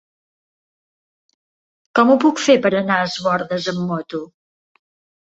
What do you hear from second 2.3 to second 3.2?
fer per anar a Es